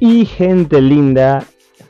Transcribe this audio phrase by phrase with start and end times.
[0.00, 1.44] Y gente linda,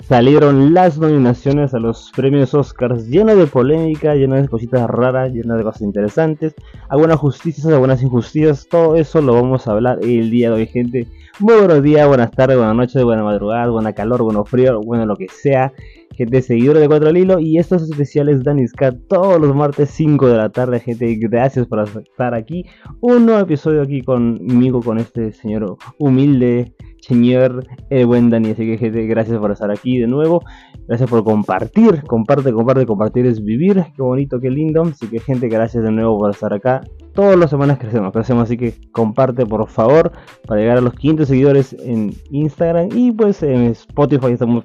[0.09, 5.59] salieron las nominaciones a los premios Oscars lleno de polémica, lleno de cositas raras, lleno
[5.59, 6.55] de cosas interesantes,
[6.89, 11.07] algunas justicias, algunas injusticias, todo eso lo vamos a hablar el día de hoy, gente.
[11.39, 15.15] Muy buenos días, buenas tardes, buenas noches, buena madrugada, buena calor, bueno frío, bueno lo
[15.15, 15.75] que sea.
[16.19, 20.49] Gente seguidora de Cuatro Lilo y estos especiales Daniscat todos los martes 5 de la
[20.49, 21.15] tarde, gente.
[21.15, 22.65] Gracias por estar aquí.
[23.01, 28.51] Un nuevo episodio aquí conmigo, con este señor humilde señor el buen Dani.
[28.51, 30.43] Así que, gente, gracias por estar aquí de nuevo.
[30.89, 32.03] Gracias por compartir.
[32.03, 33.85] Comparte, comparte, compartir es vivir.
[33.95, 34.83] Qué bonito, qué lindo.
[34.83, 36.81] Así que, gente, gracias de nuevo por estar acá.
[37.15, 38.43] Todas las semanas crecemos, crecemos.
[38.43, 40.11] Así que comparte, por favor,
[40.49, 42.89] para llegar a los 500 seguidores en Instagram.
[42.93, 44.65] Y pues en Spotify estamos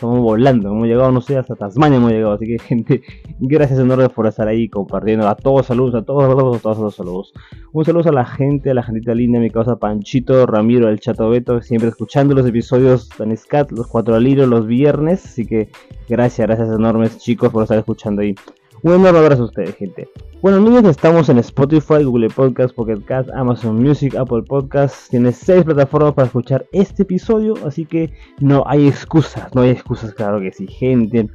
[0.00, 3.02] estamos volando, hemos llegado, no sé, hasta Tasmania hemos llegado, así que gente,
[3.38, 6.78] gracias enormes por estar ahí compartiendo, a todos saludos, a todos, a todos, a todos,
[6.78, 7.34] los saludos.
[7.74, 11.28] Un saludo a la gente, a la gentita linda, mi causa Panchito, Ramiro, el Chato
[11.28, 15.68] Beto, siempre escuchando los episodios de Scat, los cuatro al los viernes, así que
[16.08, 18.34] gracias, gracias enormes chicos por estar escuchando ahí.
[18.82, 20.08] Un enorme abrazo a ustedes, gente.
[20.40, 25.10] Bueno, amigos, estamos en Spotify, Google Podcast, Pocket Cast, Amazon Music, Apple Podcast.
[25.10, 30.14] Tienes seis plataformas para escuchar este episodio, así que no hay excusas, no hay excusas,
[30.14, 31.28] claro que sí, gente.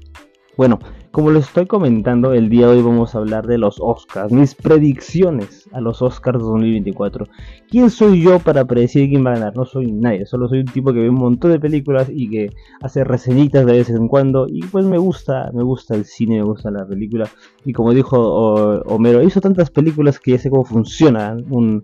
[0.58, 0.80] Bueno,
[1.16, 4.54] como les estoy comentando, el día de hoy vamos a hablar de los Oscars, mis
[4.54, 7.26] predicciones a los Oscars 2024.
[7.70, 9.56] ¿Quién soy yo para predecir quién va a ganar?
[9.56, 12.50] No soy nadie, solo soy un tipo que ve un montón de películas y que
[12.82, 16.44] hace reseñitas de vez en cuando y pues me gusta, me gusta el cine, me
[16.44, 17.30] gusta la película
[17.64, 21.84] y como dijo Homero, hizo tantas películas que ya sé cómo funciona una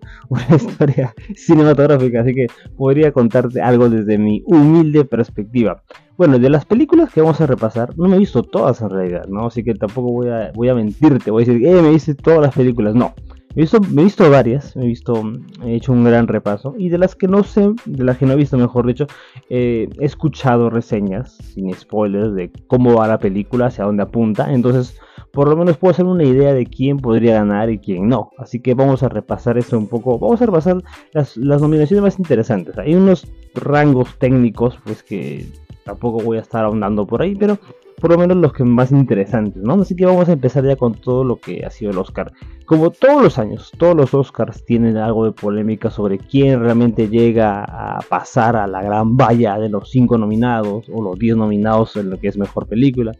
[0.54, 5.82] historia cinematográfica, así que podría contarte algo desde mi humilde perspectiva.
[6.16, 9.26] Bueno, de las películas que vamos a repasar, no me he visto todas en realidad,
[9.28, 9.46] ¿no?
[9.46, 12.40] Así que tampoco voy a, voy a mentirte, voy a decir, eh, me viste todas
[12.40, 12.94] las películas.
[12.94, 13.14] No,
[13.54, 15.22] he visto, me he visto varias, he visto,
[15.64, 16.74] he hecho un gran repaso.
[16.76, 19.06] Y de las que no sé, de las que no he visto, mejor dicho,
[19.48, 24.52] eh, he escuchado reseñas, sin spoilers, de cómo va la película, hacia dónde apunta.
[24.52, 24.98] Entonces,
[25.32, 28.30] por lo menos puedo hacer una idea de quién podría ganar y quién no.
[28.36, 30.18] Así que vamos a repasar eso un poco.
[30.18, 30.82] Vamos a repasar
[31.14, 32.76] las nominaciones más interesantes.
[32.76, 35.46] Hay unos rangos técnicos, pues que
[35.84, 37.58] tampoco voy a estar ahondando por ahí, pero
[38.00, 39.74] por lo menos los que más interesantes, ¿no?
[39.74, 42.32] Así que vamos a empezar ya con todo lo que ha sido el Oscar.
[42.66, 47.62] Como todos los años, todos los Oscars tienen algo de polémica sobre quién realmente llega
[47.62, 52.10] a pasar a la gran valla de los 5 nominados o los 10 nominados en
[52.10, 53.12] lo que es mejor película.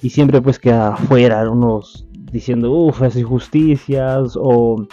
[0.00, 4.86] Y siempre pues queda afuera unos diciendo, uff, es injusticias o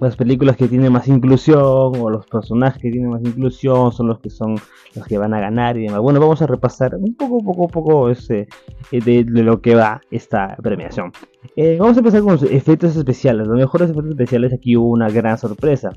[0.00, 4.18] las películas que tienen más inclusión o los personajes que tienen más inclusión son los
[4.20, 4.56] que son
[4.94, 6.00] los que van a ganar y demás.
[6.00, 8.48] Bueno, vamos a repasar un poco, poco, poco ese,
[8.90, 11.12] eh, de, lo que va esta premiación.
[11.56, 13.46] Eh, vamos a empezar con los efectos especiales.
[13.46, 15.90] Los mejores efectos especiales aquí hubo una gran sorpresa.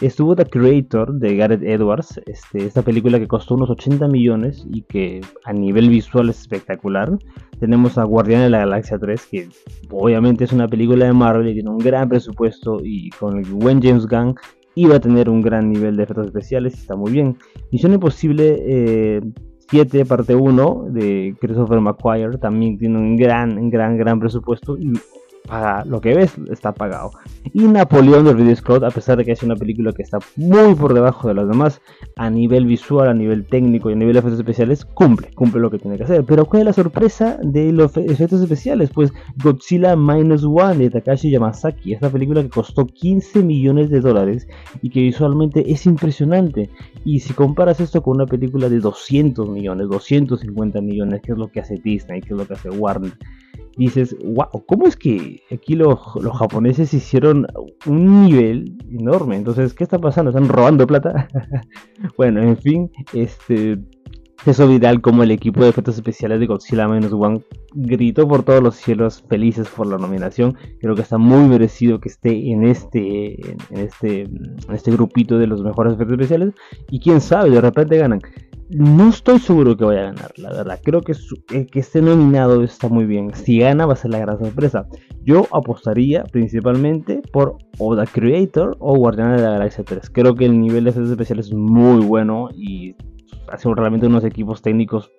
[0.00, 4.82] Estuvo The Creator de Gareth Edwards, este, esta película que costó unos 80 millones y
[4.82, 7.16] que a nivel visual es espectacular.
[7.60, 9.48] Tenemos a Guardián de la Galaxia 3, que
[9.90, 13.80] obviamente es una película de Marvel y tiene un gran presupuesto y con el buen
[13.80, 14.34] James Gunn
[14.74, 17.38] iba a tener un gran nivel de efectos especiales está muy bien.
[17.72, 19.22] Misión Imposible
[19.68, 24.92] 7, eh, parte 1 de Christopher McQuire también tiene un gran, gran, gran presupuesto y
[25.46, 27.10] para lo que ves está pagado.
[27.52, 30.74] Y Napoleón de Ridley Scott, a pesar de que es una película que está muy
[30.74, 31.80] por debajo de las demás,
[32.16, 35.70] a nivel visual, a nivel técnico y a nivel de efectos especiales, cumple, cumple lo
[35.70, 36.24] que tiene que hacer.
[36.24, 38.90] Pero ¿cuál es la sorpresa de los efectos especiales?
[38.90, 39.12] Pues
[39.42, 44.48] Godzilla Minus One de Takashi Yamazaki, esta película que costó 15 millones de dólares
[44.82, 46.70] y que visualmente es impresionante.
[47.04, 51.48] Y si comparas esto con una película de 200 millones, 250 millones, que es lo
[51.48, 53.12] que hace Disney, que es lo que hace Warner,
[53.76, 55.98] dices, wow, ¿cómo es que aquí los,
[56.38, 57.46] japoneses hicieron
[57.86, 59.36] un nivel enorme?
[59.36, 60.30] Entonces, ¿qué está pasando?
[60.30, 61.28] ¿Están robando plata?
[62.16, 63.78] bueno, en fin, este
[64.44, 67.42] eso viral como el equipo de efectos especiales de Godzilla Minus One
[67.74, 70.56] gritó por todos los cielos felices por la nominación.
[70.80, 75.48] Creo que está muy merecido que esté en este, en este, en este grupito de
[75.48, 76.54] los mejores efectos especiales.
[76.90, 78.20] Y quién sabe, de repente ganan.
[78.68, 80.80] No estoy seguro que vaya a ganar, la verdad.
[80.82, 81.12] Creo que,
[81.52, 83.32] eh, que esté nominado está muy bien.
[83.34, 84.86] Si gana va a ser la gran sorpresa.
[85.24, 90.10] Yo apostaría principalmente por o The Creator o Guardianes de la Galaxia 3.
[90.10, 92.96] Creo que el nivel de efectos especiales es muy bueno y
[93.48, 95.12] hace realmente unos equipos técnicos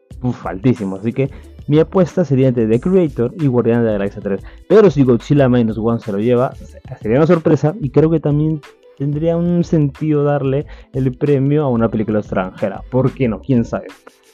[0.43, 0.99] altísimos.
[0.99, 1.29] Así que
[1.67, 4.41] mi apuesta sería entre The Creator y Guardianes de la Galaxia 3.
[4.67, 6.53] Pero si Godzilla Minus One se lo lleva,
[7.01, 8.61] sería una sorpresa y creo que también
[8.97, 12.81] tendría un sentido darle el premio a una película extranjera.
[12.89, 13.39] ¿Por qué no?
[13.39, 13.87] ¿Quién sabe?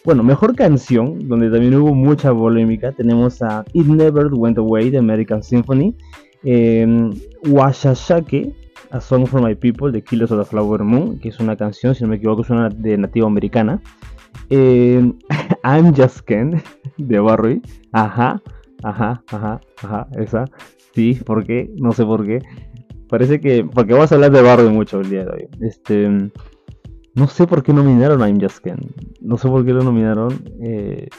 [0.06, 4.98] Bueno, mejor canción, donde también hubo mucha polémica, tenemos a It Never Went Away de
[4.98, 5.96] American Symphony,
[6.44, 7.10] eh,
[7.48, 8.54] Washashake
[8.92, 11.96] A Song for My People de Killers of the Flower Moon, que es una canción,
[11.96, 13.82] si no me equivoco, es una de nativa americana.
[14.50, 15.14] Eh,
[15.64, 16.62] I'm Just Ken
[16.98, 17.62] de Barry.
[17.94, 18.42] Ajá,
[18.84, 20.46] ajá, ajá, ajá, esa.
[20.94, 21.72] Sí, ¿por qué?
[21.78, 22.40] No sé por qué.
[23.14, 23.64] Parece que.
[23.64, 25.48] Porque vamos a hablar de Barry mucho el día de hoy.
[25.62, 26.10] Este.
[27.14, 28.80] No sé por qué nominaron a I'm Just Ken.
[29.22, 30.44] No sé por qué lo nominaron.
[30.64, 31.10] Eh,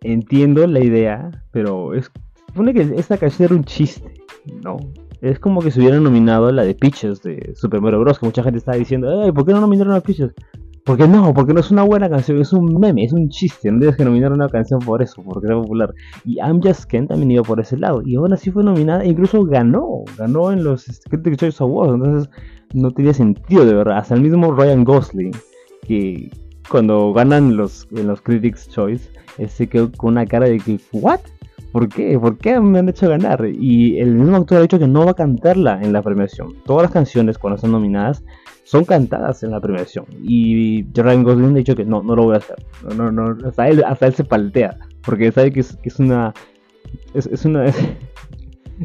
[0.00, 2.10] entiendo la idea, pero es.
[2.46, 4.14] Supone que esta canción era un chiste,
[4.62, 4.78] ¿no?
[5.20, 8.18] Es como que se hubiera nominado la de Peaches de Super Mario Bros.
[8.18, 10.32] Que mucha gente estaba diciendo, Ay, ¿por qué no nominaron a Peaches?
[10.84, 13.72] Porque no, porque no es una buena canción, es un meme, es un chiste.
[13.72, 15.94] No debes que nominar una canción por eso, porque era popular.
[16.26, 18.02] Y I'm Just Ken también iba por ese lado.
[18.04, 20.04] Y aún así fue nominada, e incluso ganó.
[20.18, 21.94] Ganó en los Critics Choice Awards.
[21.94, 22.30] Entonces
[22.74, 23.96] no tenía sentido de verdad.
[23.96, 25.32] Hasta el mismo Ryan Gosling,
[25.88, 26.30] que
[26.68, 29.08] cuando ganan los, en los Critics Choice,
[29.48, 31.20] se quedó con una cara de que, ¿what?
[31.72, 32.18] ¿Por qué?
[32.18, 33.44] ¿Por qué me han hecho ganar?
[33.46, 36.54] Y el mismo actor ha dicho que no va a cantarla en la premiación.
[36.66, 38.22] Todas las canciones cuando están nominadas
[38.64, 40.06] son cantadas en la premiación.
[40.22, 42.56] Y Ryan Gosling ha dicho que no, no lo voy a hacer.
[42.96, 44.76] No, no, hasta, él, hasta él se paltea.
[45.04, 46.34] Porque sabe que es, que es una.
[47.12, 47.66] Es, una.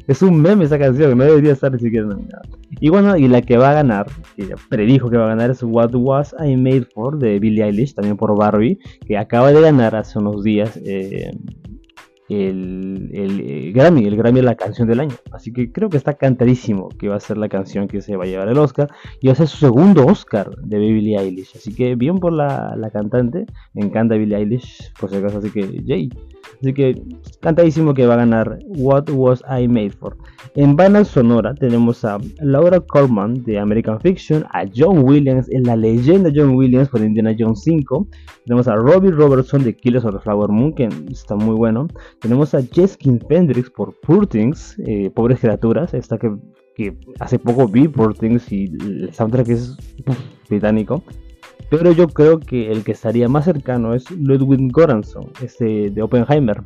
[0.06, 2.44] Es, un meme esa canción, no debería estar ni siquiera nominada.
[2.80, 4.06] Y bueno, y la que va a ganar,
[4.36, 7.96] que predijo que va a ganar, es What Was I Made For de Billie Eilish,
[7.96, 8.78] también por Barbie,
[9.08, 11.32] que acaba de ganar hace unos días eh,
[12.30, 15.16] el, el, Grammy, el Grammy es la canción del año.
[15.32, 18.24] Así que creo que está cantadísimo que va a ser la canción que se va
[18.24, 18.90] a llevar el Oscar.
[19.20, 21.56] Y va a ser su segundo Oscar de Billie Eilish.
[21.56, 23.46] Así que bien por la, la cantante.
[23.74, 25.40] Me encanta Billie Eilish, por si acaso.
[25.40, 26.10] Así que, Jay.
[26.62, 27.02] Así que
[27.40, 30.18] cantadísimo que va a ganar What Was I Made For.
[30.56, 35.76] En banda sonora tenemos a Laura Coleman de American Fiction, a John Williams, en la
[35.76, 38.08] leyenda John Williams por Indiana Jones 5.
[38.46, 41.88] Tenemos a Robbie Robertson de Killers of the Flower Moon, que está muy bueno.
[42.20, 46.36] Tenemos a Jeskin Fendrix por Poor Things, eh, Pobres Criaturas, esta que,
[46.76, 49.78] que, hace poco vi Poor Things y el soundtrack es
[50.50, 51.04] británico.
[51.70, 56.62] Pero yo creo que el que estaría más cercano es Ludwig Göransson, este de Oppenheimer.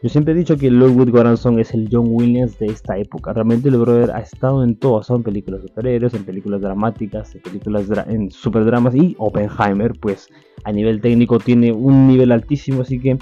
[0.00, 3.32] Yo siempre he dicho que Ludwig Göransson es el John Williams de esta época.
[3.32, 7.42] Realmente el brother ha estado en todo, son películas de superhéroes, en películas dramáticas, en
[7.42, 10.28] películas en superdramas y Oppenheimer, pues
[10.62, 13.18] a nivel técnico tiene un nivel altísimo, así que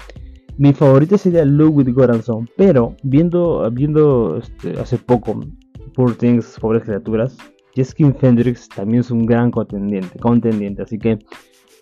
[0.59, 5.39] mi favorito sería Ludwig Göransson, pero viendo viendo este, hace poco
[5.95, 7.37] Poor Things, Pobres Criaturas,
[7.77, 11.19] Jeskin Fendrix también es un gran contendiente, contendiente, así que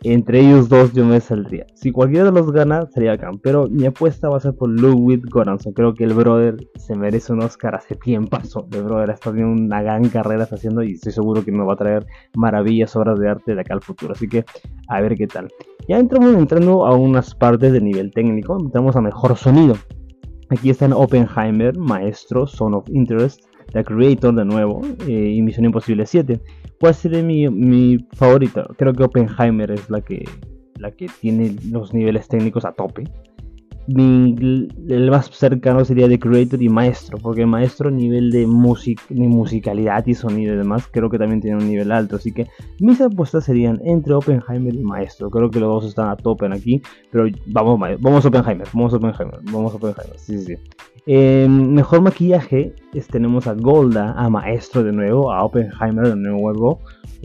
[0.03, 1.65] entre ellos dos yo me saldría.
[1.73, 3.31] Si cualquiera de los gana, sería acá.
[3.41, 5.71] Pero mi apuesta va a ser por Ludwig Göransson.
[5.71, 8.37] Creo que el brother se merece un Oscar hace tiempo.
[8.73, 11.73] El brother está haciendo una gran carrera está haciendo y estoy seguro que nos va
[11.73, 12.05] a traer
[12.35, 14.11] maravillas, obras de arte de acá al futuro.
[14.11, 14.43] Así que
[14.89, 15.47] a ver qué tal.
[15.87, 18.57] Ya entramos entrando a unas partes de nivel técnico.
[18.59, 19.75] Entramos a mejor sonido.
[20.49, 23.41] Aquí están Oppenheimer, Maestro, Son of Interest,
[23.71, 26.39] The Creator de nuevo eh, y Misión Imposible 7.
[26.79, 28.67] ¿Cuál sería mi, mi favorita?
[28.77, 30.27] Creo que Oppenheimer es la que,
[30.79, 33.03] la que tiene los niveles técnicos a tope
[33.87, 40.05] el más cercano sería de Creator y Maestro, porque Maestro nivel de, music, de musicalidad
[40.07, 42.15] y sonido y demás, creo que también tiene un nivel alto.
[42.15, 42.47] Así que
[42.79, 45.29] mis apuestas serían entre Oppenheimer y Maestro.
[45.29, 46.81] Creo que los dos están a tope aquí,
[47.11, 50.17] pero vamos, vamos Oppenheimer, vamos Oppenheimer, vamos Oppenheimer.
[50.17, 50.57] Sí, sí, sí.
[51.07, 52.73] Mejor maquillaje,
[53.11, 56.79] tenemos a Golda, a Maestro de nuevo, a Oppenheimer de nuevo,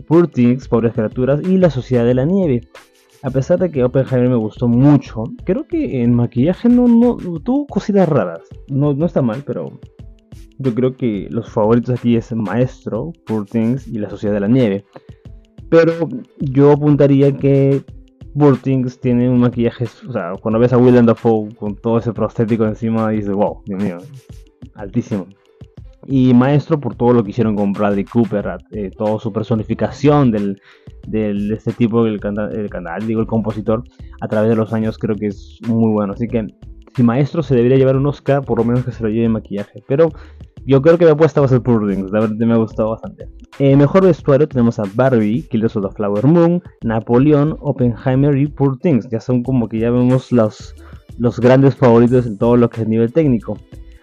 [0.07, 2.67] Poor Things, Pobres Criaturas y La Sociedad de la Nieve.
[3.23, 7.65] A pesar de que Oppenheimer me gustó mucho, creo que en maquillaje no, no tuvo
[7.67, 8.41] cositas raras.
[8.67, 9.79] No, no está mal, pero
[10.57, 14.85] yo creo que los favoritos aquí es Maestro, Poor y La Sociedad de la Nieve.
[15.69, 15.93] Pero
[16.39, 17.83] yo apuntaría que
[18.37, 22.13] Poor Things tiene un maquillaje, o sea, cuando ves a Willem Dafoe con todo ese
[22.13, 23.97] prostético encima, dices, wow, Dios mío,
[24.75, 25.27] altísimo
[26.07, 30.61] y maestro por todo lo que hicieron con Bradley Cooper, eh, toda su personificación del,
[31.07, 32.19] del este tipo, el,
[32.53, 33.83] el canal, digo el compositor,
[34.19, 36.13] a través de los años creo que es muy bueno.
[36.13, 36.47] Así que
[36.95, 39.31] si maestro se debería llevar un Oscar, por lo menos que se lo lleve en
[39.31, 39.83] maquillaje.
[39.87, 40.09] Pero
[40.65, 43.27] yo creo que mi apuesta a ser Poor Things, la verdad me ha gustado bastante.
[43.59, 49.07] Mejor vestuario tenemos a Barbie, Killers of the Flower Moon, Napoleón, Oppenheimer y Poor Things.
[49.09, 50.75] Ya son como que ya vemos los,
[51.17, 53.57] los grandes favoritos en todo lo que es nivel técnico.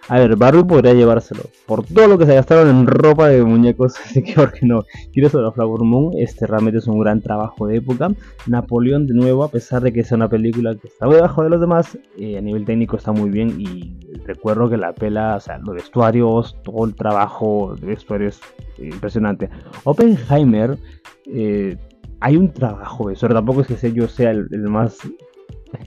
[0.09, 1.43] A ver, Barbie podría llevárselo.
[1.67, 4.83] Por todo lo que se gastaron en ropa de muñecos, así que porque no.
[5.13, 8.09] Quiero sobre Flower Moon, este realmente es un gran trabajo de época.
[8.47, 11.51] Napoleón de nuevo, a pesar de que sea una película que está muy debajo de
[11.51, 15.39] los demás, eh, a nivel técnico está muy bien y recuerdo que la pela, o
[15.39, 18.41] sea, los vestuarios, todo el trabajo de vestuario es
[18.79, 19.49] impresionante.
[19.83, 20.75] Oppenheimer,
[21.27, 21.77] eh,
[22.19, 24.97] hay un trabajo de vestuario, tampoco es que yo sea el más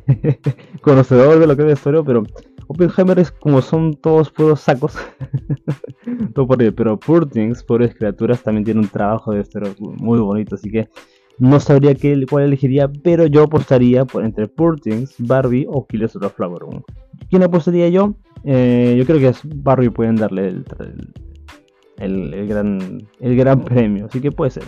[0.80, 2.22] conocedor de lo que es vestuario, pero
[2.69, 4.95] Oppenheimer es como son todos puros sacos.
[6.35, 10.54] Todo por pero Poor Things, pobres criaturas, también tiene un trabajo de estar muy bonito,
[10.54, 10.88] así que
[11.38, 14.81] no sabría qué, cuál elegiría, pero yo apostaría por entre Poor
[15.19, 16.85] Barbie o Killers of the Flower Moon.
[17.31, 18.14] ¿Quién apostaría yo?
[18.45, 24.21] Eh, yo creo que es Barbie pueden darle el, el, gran, el gran premio, así
[24.21, 24.64] que puede ser.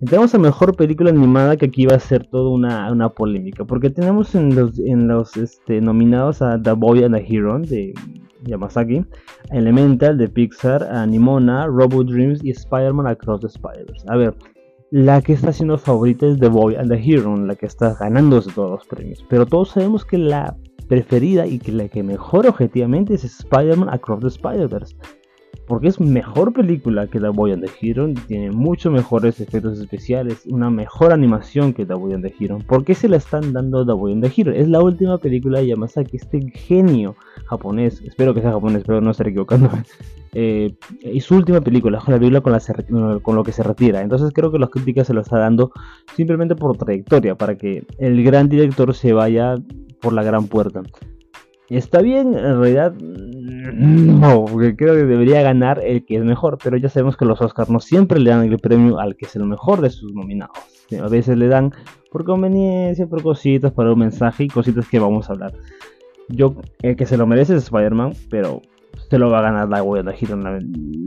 [0.00, 4.34] Entramos a mejor película animada, que aquí va a ser toda una, polémica, porque tenemos
[4.34, 7.94] en los, en los este, nominados a The Boy and the Hero de
[8.44, 9.06] Yamazaki,
[9.52, 14.04] Elemental de Pixar, Animona, Robot Dreams y Spider-Man Across the Spiders.
[14.08, 14.34] A ver,
[14.90, 18.52] la que está siendo favorita es The Boy and the Hero, la que está ganándose
[18.52, 20.54] todos los premios, pero todos sabemos que la
[20.88, 24.94] preferida y que la que mejor objetivamente es Spider-Man Across the Spider-Verse
[25.66, 30.46] porque es mejor película que The Boy and the Hero, tiene mucho mejores efectos especiales,
[30.46, 32.58] una mejor animación que The Boy and the Hero.
[32.66, 34.52] ¿Por qué se la están dando The Boy and the Hero?
[34.52, 39.10] Es la última película de Yamazaki, este genio japonés, espero que sea japonés, pero no
[39.10, 39.70] estaré equivocando.
[40.38, 44.02] Eh, y su última película, la película con, la, con lo que se retira.
[44.02, 45.72] Entonces creo que las críticas se lo está dando
[46.14, 49.54] simplemente por trayectoria, para que el gran director se vaya
[50.02, 50.82] por la gran puerta.
[51.68, 52.94] Está bien, en realidad
[53.72, 57.40] no, porque creo que debería ganar el que es mejor, pero ya sabemos que los
[57.40, 60.56] Oscars no siempre le dan el premio al que es el mejor de sus nominados.
[61.02, 61.72] A veces le dan
[62.12, 65.52] por conveniencia, por cositas, para un mensaje y cositas que vamos a hablar.
[66.28, 68.62] Yo, el que se lo merece es Spider-Man, pero
[69.10, 70.66] se lo va a ganar la de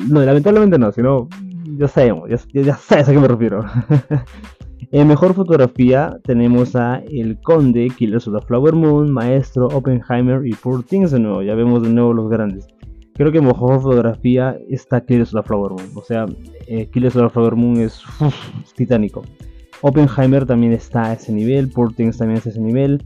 [0.09, 1.29] No, lamentablemente no, sino
[1.77, 3.65] ya sabemos, ya, ya sabes a qué me refiero.
[4.91, 10.53] En mejor fotografía tenemos a El Conde, Killers of the Flower Moon, Maestro, Oppenheimer y
[10.53, 11.41] Poor Things de nuevo.
[11.41, 12.67] Ya vemos de nuevo los grandes.
[13.13, 15.91] Creo que en mejor fotografía está Killers of the Flower Moon.
[15.95, 16.25] O sea,
[16.67, 18.01] eh, Killers of the Flower Moon es
[18.75, 19.21] titánico.
[19.81, 23.03] Oppenheimer también está a ese nivel, Poor Things también está a ese nivel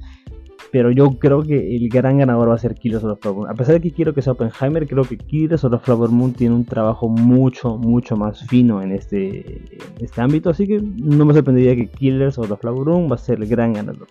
[0.71, 3.49] pero yo creo que el gran ganador va a ser Killers of the Flower Moon.
[3.49, 6.33] A pesar de que quiero que sea Oppenheimer, creo que Killers of the Flower Moon
[6.33, 9.61] tiene un trabajo mucho, mucho más fino en este,
[9.99, 13.19] este ámbito, así que no me sorprendería que Killers of the Flower Moon va a
[13.19, 14.07] ser el gran ganador.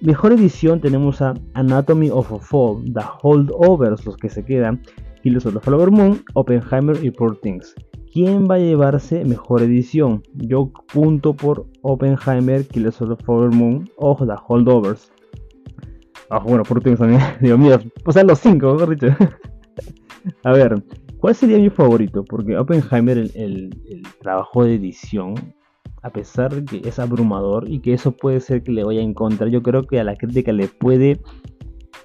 [0.00, 4.82] Mejor edición tenemos a Anatomy of a Fall, The Holdovers, los que se quedan,
[5.22, 7.74] Killers of the Flower Moon, Oppenheimer y Poor Things.
[8.12, 10.22] ¿Quién va a llevarse mejor edición?
[10.34, 15.10] Yo punto por Oppenheimer, Killers of the Flower Moon o The Holdovers.
[16.34, 17.20] Ah, bueno, por último también.
[17.40, 19.06] Digo, mira, o sea, los cinco, mejor dicho.
[20.42, 20.82] A ver,
[21.18, 22.24] ¿cuál sería mi favorito?
[22.24, 25.34] Porque Oppenheimer, el, el, trabajo de edición,
[26.02, 29.14] a pesar de que es abrumador y que eso puede ser que le vaya en
[29.14, 31.20] contra, yo creo que a la crítica le puede,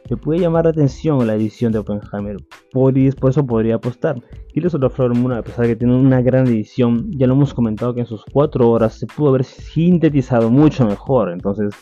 [0.10, 2.38] le puede llamar la atención la edición de Oppenheimer.
[2.72, 4.22] Por, por eso podría apostar.
[4.54, 7.34] Killers of the Flower Moon, a pesar de que tiene una gran edición, ya lo
[7.34, 11.32] hemos comentado que en sus cuatro horas se pudo haber sintetizado mucho mejor.
[11.32, 11.74] Entonces,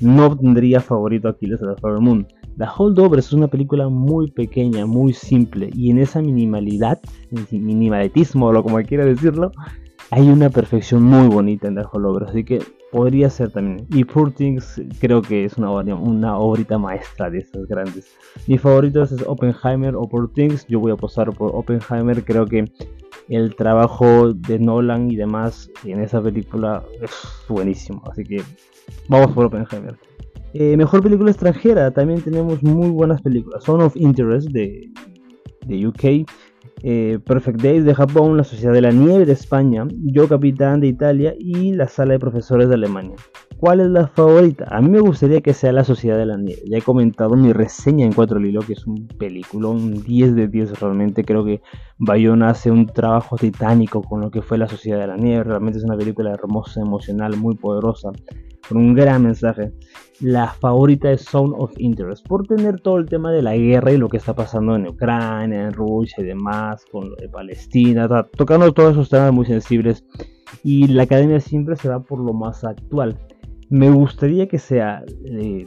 [0.00, 2.26] no tendría favorito a Killers of the Flower Moon.
[2.56, 7.00] The Holdovers es una película muy pequeña, muy simple, y en esa minimalidad,
[7.50, 9.50] minimalismo o como quiera decirlo,
[10.10, 13.86] hay una perfección muy bonita en The Holdovers, así que podría ser también.
[13.90, 18.14] Y Poor Things creo que es una, una obrita maestra de esas grandes.
[18.46, 22.70] Mi favorito es Oppenheimer o Poor Things, yo voy a apostar por Oppenheimer, creo que
[23.28, 27.10] el trabajo de Nolan y demás en esa película es
[27.48, 28.42] buenísimo, así que
[29.08, 29.96] Vamos por Oppenheimer.
[30.56, 33.64] Eh, mejor película extranjera, también tenemos muy buenas películas.
[33.64, 34.88] Son of Interest de,
[35.66, 36.28] de UK,
[36.84, 40.86] eh, Perfect Days de Japón, La Sociedad de la Nieve de España, Yo Capitán de
[40.86, 43.16] Italia y La Sala de Profesores de Alemania.
[43.56, 44.66] ¿Cuál es la favorita?
[44.70, 46.62] A mí me gustaría que sea La Sociedad de la Nieve.
[46.66, 50.46] Ya he comentado mi reseña en Cuatro Lilo, que es un película, un 10 de
[50.46, 51.24] 10 realmente.
[51.24, 51.62] Creo que
[51.98, 55.44] Bayona hace un trabajo titánico con lo que fue La Sociedad de la Nieve.
[55.44, 58.12] Realmente es una película hermosa, emocional, muy poderosa
[58.68, 59.72] con un gran mensaje.
[60.20, 63.96] La favorita es Zone of Interest, por tener todo el tema de la guerra y
[63.96, 68.72] lo que está pasando en Ucrania, en Rusia y demás, con lo de Palestina, tocando
[68.72, 70.04] todos esos temas muy sensibles.
[70.62, 73.18] Y la academia siempre se va por lo más actual.
[73.70, 75.66] Me gustaría que sea eh,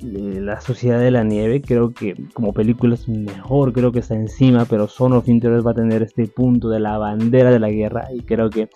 [0.00, 4.66] La Sociedad de la Nieve, creo que como película es mejor, creo que está encima,
[4.66, 8.06] pero Zone of Interest va a tener este punto de la bandera de la guerra
[8.14, 8.68] y creo que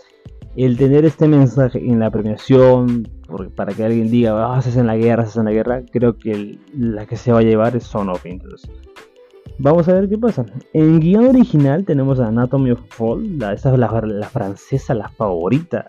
[0.57, 3.07] el tener este mensaje en la premiación,
[3.55, 6.59] para que alguien diga, ah, haces en la guerra, haces en la guerra, creo que
[6.75, 8.67] la que se va a llevar es Son of Interest.
[9.59, 10.47] Vamos a ver qué pasa.
[10.73, 15.87] En guion original tenemos Anatomy of Fall, la, esta es la, francesa, la favorita,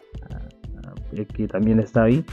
[1.14, 2.26] eh, que también está ahí.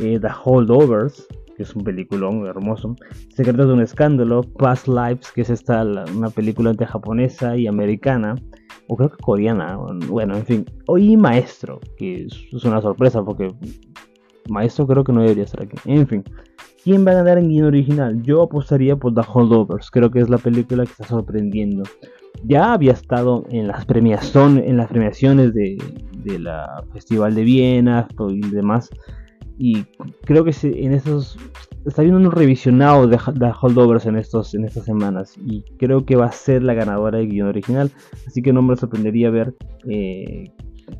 [0.00, 2.96] Eh, The Holdovers, que es un peliculón hermoso.
[3.34, 4.42] Secretos de un escándalo.
[4.42, 8.34] Past Lives, que es esta, una película entre japonesa y americana
[8.90, 10.66] o creo que coreana, bueno, en fin.
[10.98, 13.54] Y Maestro, que es una sorpresa porque
[14.50, 15.76] Maestro creo que no debería estar aquí.
[15.84, 16.24] En fin,
[16.82, 18.22] ¿Quién va a ganar en guion original?
[18.22, 19.90] Yo apostaría por The Holdovers.
[19.90, 21.82] Creo que es la película que está sorprendiendo.
[22.44, 25.76] Ya había estado en las premiaciones, en las premiaciones de,
[26.38, 28.88] la Festival de Viena y demás.
[29.58, 29.84] Y
[30.24, 31.36] creo que en estos
[31.84, 36.16] está viendo un revisionado de, The Holdovers en estos en estas semanas y creo que
[36.16, 37.90] va a ser la ganadora de guion original.
[38.26, 39.54] Así que no me sorprendería ver
[39.86, 40.50] eh,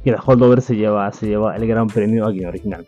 [0.05, 2.85] que The Holdovers se lleva se lleva el gran premio a guion original.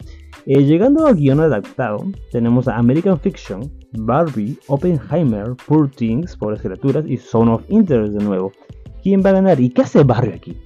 [0.47, 1.99] Eh, llegando a guion adaptado,
[2.31, 8.25] tenemos a American Fiction, Barbie, Oppenheimer, Poor Things, Pobres Criaturas y Zone of Interest de
[8.25, 8.53] nuevo.
[9.03, 9.61] ¿Quién va a ganar?
[9.61, 10.57] ¿Y qué hace Barbie aquí?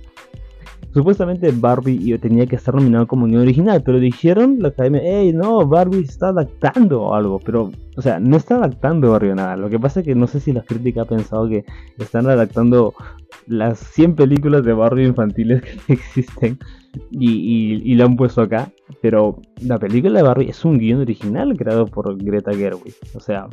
[0.96, 5.66] Supuestamente Barbie tenía que estar nominado como guion original, pero dijeron la academia, hey, no,
[5.66, 9.58] Barbie está adaptando algo, pero, o sea, no está adaptando Barbie nada.
[9.58, 11.66] Lo que pasa es que no sé si la crítica ha pensado que
[11.98, 12.94] están adaptando
[13.46, 16.58] las 100 películas de Barbie infantiles que existen
[17.10, 18.72] y, lo han puesto acá,
[19.02, 23.48] pero la película de Barbie es un guion original creado por Greta Gerwig, o sea,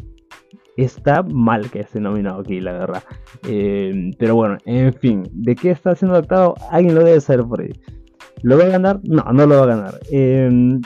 [0.78, 3.04] está mal que esté nominado aquí, la verdad.
[3.48, 6.56] Eh, pero bueno, en fin, ¿de qué está siendo adaptado?
[6.70, 7.74] Alguien lo debe saber por ahí.
[8.42, 9.00] ¿Lo va a ganar?
[9.04, 10.00] No, no lo va a ganar.
[10.12, 10.80] Eh,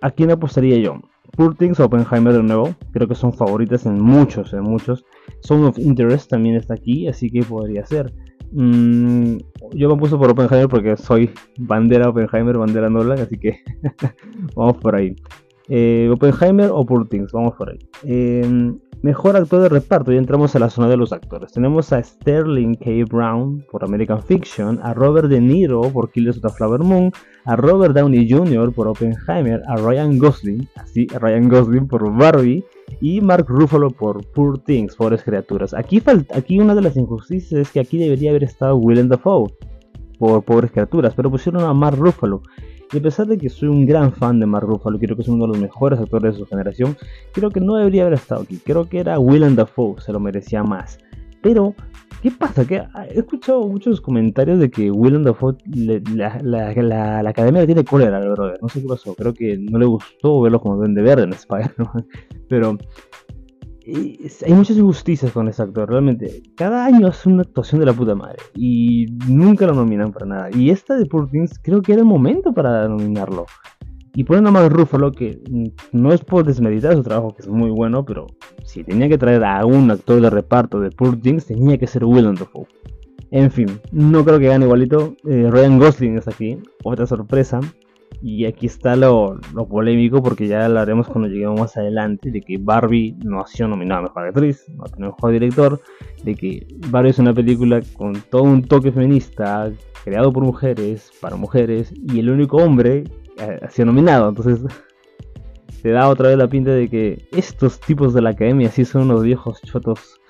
[0.00, 1.00] ¿A quién apostaría yo?
[1.36, 5.04] Poor Things Oppenheimer de nuevo, creo que son favoritas en muchos, en muchos.
[5.46, 8.12] Zone of Interest también está aquí, así que podría ser.
[8.52, 9.38] Mm,
[9.72, 13.60] yo me puse por Oppenheimer porque soy bandera Oppenheimer, bandera Nolan, así que
[14.56, 15.16] vamos por ahí.
[15.74, 17.78] Eh, Oppenheimer o Things, vamos por ahí.
[18.04, 21.50] Eh, mejor actor de reparto, ya entramos a la zona de los actores.
[21.50, 22.90] Tenemos a Sterling K.
[23.08, 27.10] Brown por American Fiction, a Robert De Niro por Killers of the Flower Moon,
[27.46, 28.70] a Robert Downey Jr.
[28.70, 32.62] por Oppenheimer, a Ryan Gosling, así, Ryan Gosling por Barbie
[33.00, 35.72] y Mark Ruffalo por Poor Things, Pobres Criaturas.
[35.72, 36.02] Aquí,
[36.34, 39.50] aquí una de las injusticias es que aquí debería haber estado Willem Dafoe
[40.18, 42.42] por Pobres Criaturas, pero pusieron a Mark Ruffalo.
[42.92, 45.28] Y a pesar de que soy un gran fan de Mark Ruffalo, creo que es
[45.28, 46.96] uno de los mejores actores de su generación,
[47.32, 48.58] creo que no debería haber estado aquí.
[48.58, 50.98] Creo que era Willem Dafoe, se lo merecía más.
[51.42, 51.74] Pero
[52.22, 52.64] ¿Qué pasa?
[52.64, 55.56] Que he escuchado muchos comentarios de que Willem Dafoe,
[56.14, 58.62] la, la, academia le tiene cólera al brother.
[58.62, 59.12] No sé qué pasó.
[59.16, 62.06] Creo que no le gustó verlo como de Verde en Spider-Man.
[62.48, 62.78] Pero
[63.86, 65.88] hay muchas injusticias con ese actor.
[65.88, 68.38] Realmente, cada año hace una actuación de la puta madre.
[68.54, 70.50] Y nunca lo nominan para nada.
[70.52, 73.46] Y esta de Poor Things creo que era el momento para nominarlo.
[74.14, 75.42] Y ponen a Mark Ruffalo, que
[75.92, 78.26] no es por desmeditar su trabajo, que es muy bueno, pero
[78.64, 82.04] si tenía que traer a un actor de reparto de Poor Things, tenía que ser
[82.04, 82.66] Willem Dafoe.
[83.30, 85.16] En fin, no creo que gane igualito.
[85.24, 87.60] Eh, Ryan Gosling es aquí, otra sorpresa.
[88.22, 92.56] Y aquí está lo, polémico, porque ya lo haremos cuando lleguemos más adelante, de que
[92.56, 95.80] Barbie no ha sido nominada a Mejor Actriz, no ha Mejor Director,
[96.22, 99.72] de que Barbie es una película con todo un toque feminista,
[100.04, 103.04] creado por mujeres, para mujeres, y el único hombre
[103.62, 104.28] ha sido nominado.
[104.28, 104.60] Entonces
[105.82, 109.02] te da otra vez la pinta de que estos tipos de la academia sí son
[109.02, 110.20] unos viejos chotos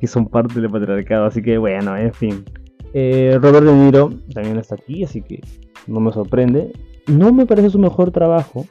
[0.00, 1.26] que son parte del patriarcado.
[1.26, 2.44] Así que bueno, en fin.
[2.92, 5.40] Eh, Robert De Niro también está aquí, así que
[5.86, 6.72] no me sorprende.
[7.06, 8.66] No me parece su mejor trabajo.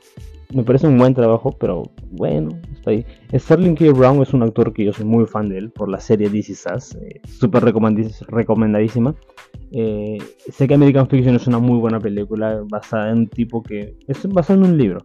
[0.53, 3.05] Me parece un buen trabajo, pero bueno, está ahí.
[3.33, 3.91] Sterling K.
[3.91, 6.53] Brown es un actor que yo soy muy fan de él por la serie DC
[6.53, 6.95] Sass.
[6.95, 9.15] Eh, Súper recomendadísima.
[9.71, 10.19] Eh,
[10.51, 14.27] sé que American Fiction es una muy buena película basada en un tipo que es
[14.27, 14.99] basada en un libro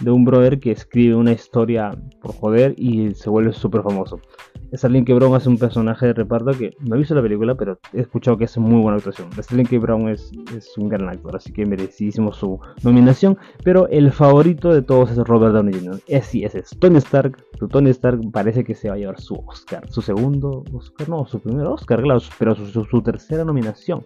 [0.00, 4.20] de un brother que escribe una historia por joder y se vuelve súper famoso.
[4.74, 5.14] Sterling K.
[5.14, 8.38] Brown es un personaje de reparto que no he visto la película, pero he escuchado
[8.38, 9.28] que es muy buena actuación.
[9.32, 9.78] Sterling K.
[9.78, 13.36] Brown es, es un gran actor, así que merecidísimo su nominación.
[13.64, 16.00] Pero el favorito de todos es Robert Downey Jr.
[16.06, 17.44] Es, sí, ese es Tony Stark.
[17.58, 21.26] Su Tony Stark parece que se va a llevar su Oscar, su segundo Oscar, no,
[21.26, 24.04] su primer Oscar, claro, pero su tercera nominación.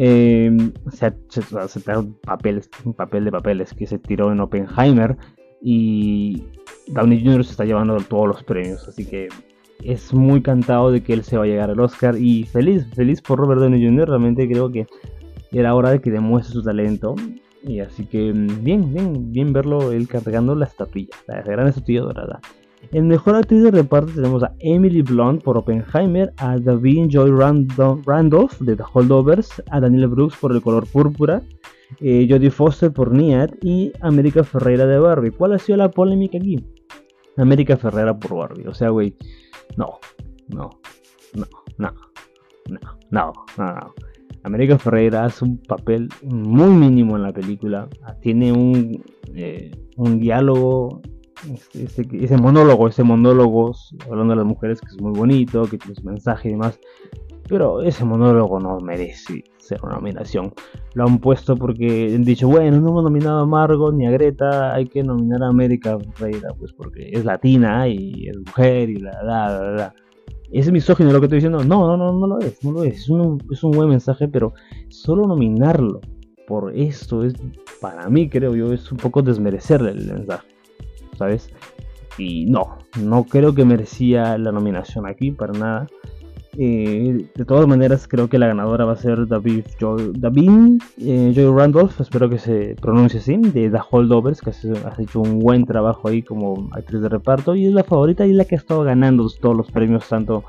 [0.00, 0.56] Eh,
[0.92, 5.16] se, se, un papel, un papel de papeles que se tiró en Oppenheimer
[5.60, 6.44] y
[6.86, 7.44] Downey Jr.
[7.44, 9.28] se está llevando todos los premios, así que
[9.82, 13.20] es muy cantado de que él se va a llegar al Oscar y feliz, feliz
[13.20, 14.08] por Robert Downey Jr.
[14.08, 14.86] Realmente creo que
[15.52, 17.14] era hora de que demuestre su talento
[17.62, 22.02] y así que mm, bien, bien, bien verlo él cargando la estatuilla, la gran estatuilla
[22.02, 22.40] dorada.
[22.92, 28.60] En mejor actriz de reparto tenemos a Emily Blunt por Oppenheimer, a Davine Joy Randolph
[28.60, 31.42] de The Holdovers, a Daniel Brooks por El color púrpura,
[32.00, 35.32] eh, Jodie Foster por Niad y América Ferreira de Barbie.
[35.32, 36.64] ¿Cuál ha sido la polémica aquí?
[37.38, 38.66] América Ferreira por Barbie.
[38.66, 39.16] O sea, güey,
[39.76, 39.98] no,
[40.48, 40.70] no,
[41.34, 41.46] no,
[41.78, 41.92] no,
[42.68, 43.94] no, no, no.
[44.44, 47.88] América Ferreira hace un papel muy mínimo en la película.
[48.20, 51.02] Tiene un, eh, un diálogo
[51.52, 53.72] este, este, ese monólogo, ese monólogo
[54.10, 56.78] hablando de las mujeres que es muy bonito, que tiene su mensaje y demás.
[57.48, 60.52] Pero ese monólogo no merece ser una nominación.
[60.94, 64.74] Lo han puesto porque han dicho, bueno, no hemos nominado a Margot ni a Greta,
[64.74, 69.22] hay que nominar a América Ferreira, pues porque es latina y es mujer y la,
[69.22, 69.94] la, la, la.
[70.50, 71.62] ¿Es misógino lo que estoy diciendo?
[71.64, 73.00] No, no, no, no lo es, no lo es.
[73.00, 74.52] Es un, es un buen mensaje, pero
[74.88, 76.00] solo nominarlo
[76.46, 77.34] por esto es,
[77.80, 80.48] para mí creo yo, es un poco desmerecerle el mensaje,
[81.18, 81.50] ¿sabes?
[82.16, 85.86] Y no, no creo que merecía la nominación aquí, para nada.
[86.56, 91.32] Eh, de todas maneras, creo que la ganadora va a ser David Joy, David, eh,
[91.34, 95.64] Joy Randolph, espero que se pronuncie así, de The Holdovers, que has hecho un buen
[95.64, 97.54] trabajo ahí como actriz de reparto.
[97.54, 100.44] Y es la favorita y la que ha estado ganando todos los premios, tanto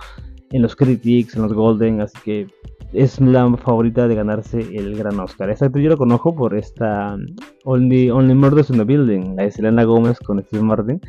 [0.52, 2.48] en los Critics, en los Golden, así que
[2.94, 5.50] es la favorita de ganarse el gran Oscar.
[5.50, 7.18] Esta actriz yo la conozco por esta
[7.64, 11.00] Only, Only Murders in the Building, la de Selena Gómez con Steve Martin.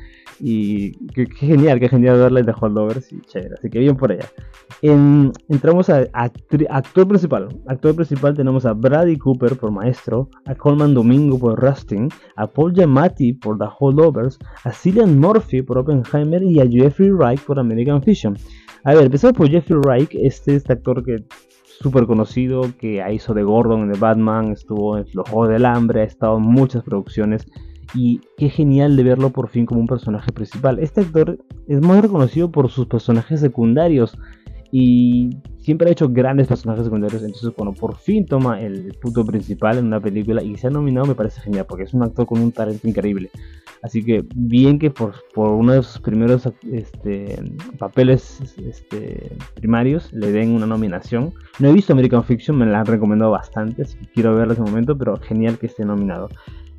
[0.42, 3.54] Y qué, genial, qué genial verla de Holdovers y chévere.
[3.58, 4.26] Así que bien por ella.
[4.82, 7.48] entramos a, actor principal.
[7.66, 12.72] Actor principal tenemos a Brady Cooper por Maestro, a Coleman Domingo por Rusting, a Paul
[12.74, 18.02] Giamatti por The Holdovers, a Cillian Murphy por Oppenheimer y a Jeffrey Wright por American
[18.02, 18.36] Fiction.
[18.84, 21.22] A ver, empezamos por Jeffrey Wright, este, este actor que
[21.80, 26.04] súper conocido, que hizo de Gordon The Batman, estuvo en Los Juegos del Hambre, ha
[26.04, 27.46] estado en muchas producciones
[27.94, 30.78] y qué genial de verlo por fin como un personaje principal.
[30.78, 34.16] Este actor es más reconocido por sus personajes secundarios
[34.72, 37.22] y siempre ha hecho grandes personajes secundarios.
[37.22, 41.06] Entonces, cuando por fin toma el punto principal en una película y se ha nominado,
[41.06, 43.30] me parece genial porque es un actor con un talento increíble.
[43.82, 47.42] Así que, bien que por, uno de sus primeros este,
[47.78, 51.32] papeles este, primarios le den una nominación.
[51.58, 54.62] No he visto American Fiction, me la han recomendado bastante, así que quiero verla en
[54.62, 56.28] ese momento, pero genial que esté nominado.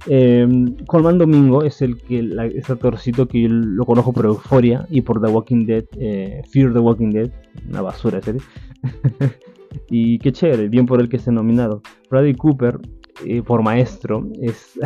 [0.08, 0.48] Eh,
[0.88, 5.22] Colman Domingo es el que es actorcito que yo lo conozco por Euphoria y por
[5.22, 7.32] The Walking Dead, eh, Fear the Walking Dead,
[7.70, 8.42] una basura serie.
[9.90, 11.82] y qué chévere, bien por el que esté nominado.
[12.10, 12.80] Bradley Cooper
[13.26, 14.80] eh, por maestro es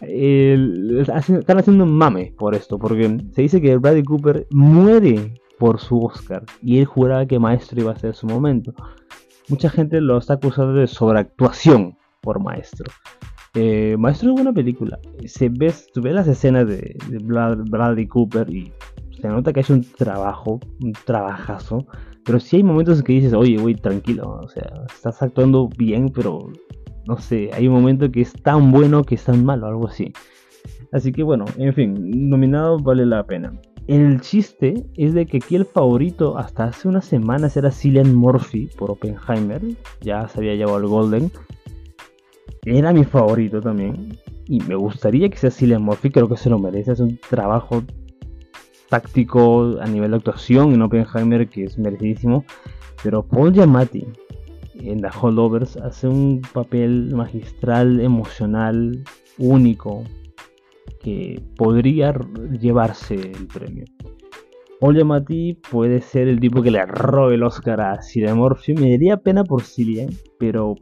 [0.02, 6.04] están haciendo un mame por esto, porque se dice que Bradley Cooper muere por su
[6.04, 8.74] Oscar y él juraba que maestro iba a ser su momento.
[9.48, 12.90] Mucha gente lo está acusando de sobreactuación por maestro.
[13.54, 14.98] Eh, Maestro es buena película.
[15.26, 18.72] Se ves, tú ves las escenas de, Bradley Cooper y
[19.20, 21.86] se nota que hecho un trabajo, un trabajazo.
[22.24, 24.40] Pero sí hay momentos en que dices, oye, güey, tranquilo.
[24.42, 26.50] O sea, estás actuando bien, pero
[27.06, 30.12] no sé, hay un momento que es tan bueno que es tan malo, algo así.
[30.92, 33.52] Así que bueno, en fin, nominado vale la pena.
[33.88, 38.68] El chiste es de que aquí el favorito hasta hace unas semanas era Cillian Murphy
[38.78, 39.60] por Oppenheimer.
[40.00, 41.32] Ya se había llevado el Golden
[42.64, 44.18] era mi favorito también.
[44.46, 46.92] Y me gustaría que sea Cillian Murphy, creo que se lo merece.
[46.92, 47.82] Es un trabajo
[48.88, 52.44] táctico a nivel de actuación en Oppenheimer que es merecidísimo.
[53.02, 54.06] Pero Paul Giamatti
[54.74, 59.02] en The Holdovers hace un papel magistral, emocional,
[59.38, 60.04] único,
[61.02, 62.14] que podría
[62.60, 63.84] llevarse el premio.
[64.82, 68.74] Paul Giamatti puede ser el tipo que le robe el Oscar a Cillian Murphy.
[68.74, 70.08] Me daría pena por Cillian,
[70.40, 70.74] pero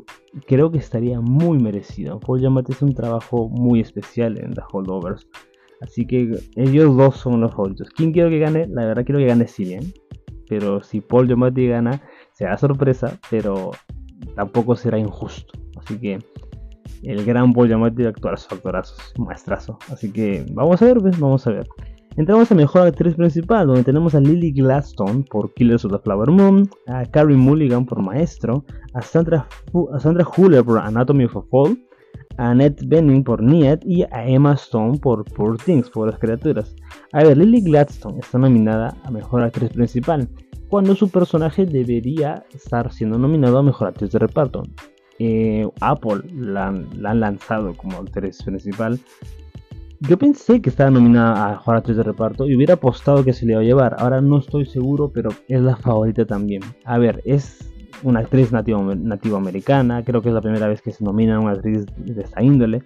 [0.47, 2.19] creo que estaría muy merecido.
[2.19, 5.29] Paul Giamatti es un trabajo muy especial en The Holdovers.
[5.83, 7.91] Así que ellos dos son los favoritos.
[7.91, 8.67] ¿Quién quiero que gane?
[8.69, 9.85] La verdad quiero que gane Cillian.
[10.49, 12.01] Pero si Paul Giamatti gana,
[12.33, 13.73] será sorpresa, pero
[14.35, 15.53] tampoco será injusto.
[15.77, 16.19] Así que
[17.03, 19.79] el gran Paul Giamatti actorazo, actorazo, maestrazo.
[19.93, 21.69] Así que vamos a ver, pues, vamos a ver.
[22.17, 26.31] Entramos a Mejor Actriz Principal, donde tenemos a Lily Gladstone por Killers of the Flower
[26.31, 29.47] Moon, a Carrie Mulligan por Maestro, a Sandra,
[29.93, 31.79] a Sandra Huller por Anatomy of a Fall,
[32.37, 36.75] a Annette Bening por Niet y a Emma Stone por Poor Things, por las criaturas.
[37.13, 40.29] A ver, Lily Gladstone está nominada a Mejor Actriz Principal,
[40.69, 44.63] cuando su personaje debería estar siendo nominado a Mejor Actriz de Reparto.
[45.23, 48.99] Eh, Apple la, la han lanzado como actriz principal
[50.01, 53.45] yo pensé que estaba nominada a jugar actriz de reparto y hubiera apostado que se
[53.45, 53.97] le iba a llevar.
[53.99, 56.63] Ahora no estoy seguro, pero es la favorita también.
[56.85, 57.71] A ver, es
[58.03, 60.03] una actriz nativo, americana.
[60.03, 62.83] Creo que es la primera vez que se nomina a una actriz de esta índole.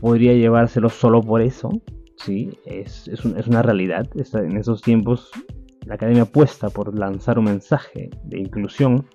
[0.00, 1.70] Podría llevárselo solo por eso.
[2.16, 3.08] Sí, es,
[3.48, 4.08] una realidad.
[4.14, 5.30] en esos tiempos
[5.86, 9.06] la academia apuesta por lanzar un mensaje de inclusión.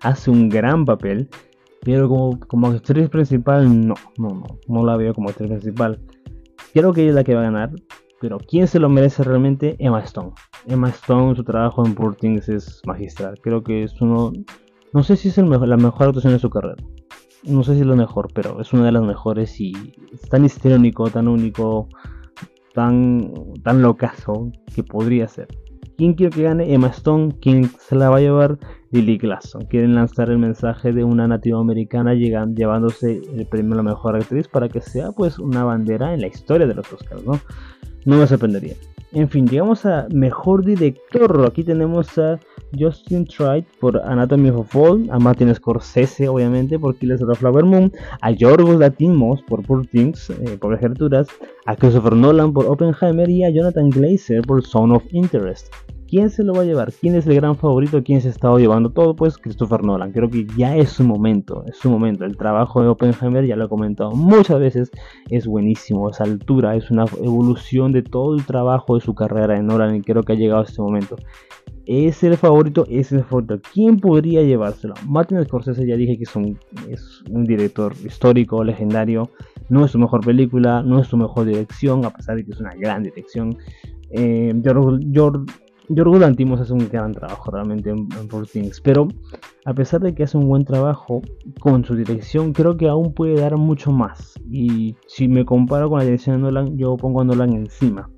[0.00, 1.28] Hace un gran papel.
[1.82, 5.98] Pero como, como actriz principal, no, no, no, no la veo como actriz principal.
[6.72, 7.70] Creo que ella es la que va a ganar,
[8.20, 9.76] pero ¿quién se lo merece realmente?
[9.78, 10.32] Emma Stone.
[10.66, 13.38] Emma Stone, su trabajo en Poor es magistral.
[13.42, 14.32] Creo que es uno,
[14.92, 16.76] no sé si es la mejor actuación de su carrera.
[17.44, 19.72] No sé si es lo mejor, pero es una de las mejores y
[20.12, 21.88] es tan histriónico, tan único,
[22.74, 23.32] tan,
[23.64, 25.48] tan locazo que podría ser.
[26.00, 26.72] ¿Quién quiere que gane?
[26.72, 27.36] Emma Stone.
[27.42, 28.58] ¿Quién se la va a llevar?
[28.90, 29.66] Lily Glasson.
[29.66, 34.48] Quieren lanzar el mensaje de una nativa americana llevándose el premio a la mejor actriz
[34.48, 37.38] para que sea pues una bandera en la historia de los Oscars, ¿no?
[38.06, 38.76] No me sorprendería.
[39.12, 41.44] En fin, llegamos a mejor director.
[41.46, 42.40] Aquí tenemos a
[42.78, 47.34] Justin Tright por Anatomy of a Fall, a Martin Scorsese, obviamente, por Killers of the
[47.34, 51.28] Flower Moon, a Yorgos Latimos por Poor Things, eh, por Gerturas,
[51.66, 55.72] a Christopher Nolan por Oppenheimer y a Jonathan Glazer por Zone of Interest.
[56.10, 56.92] ¿Quién se lo va a llevar?
[56.92, 58.02] ¿Quién es el gran favorito?
[58.02, 59.14] ¿Quién se ha estado llevando todo?
[59.14, 60.10] Pues Christopher Nolan.
[60.10, 62.24] Creo que ya es su momento, es su momento.
[62.24, 64.90] El trabajo de Oppenheimer, ya lo he comentado muchas veces,
[65.28, 66.10] es buenísimo.
[66.10, 70.02] Esa altura es una evolución de todo el trabajo de su carrera en Nolan y
[70.02, 71.14] creo que ha llegado a este momento.
[71.92, 72.86] ¿Es el favorito?
[72.88, 73.60] Es el favorito.
[73.74, 74.94] ¿Quién podría llevárselo?
[75.08, 76.56] Martin Scorsese ya dije que es un,
[77.44, 79.28] director histórico, legendario.
[79.70, 82.60] No es su mejor película, no es su mejor dirección, a pesar de que es
[82.60, 83.58] una gran dirección.
[84.12, 85.04] Eh, George,
[85.88, 89.08] Yorgo Lantimos hace un gran trabajo realmente en, en Things, pero
[89.64, 91.22] a pesar de que hace un buen trabajo
[91.58, 94.38] con su dirección, creo que aún puede dar mucho más.
[94.48, 98.08] Y si me comparo con la dirección de Nolan, yo pongo a Nolan encima.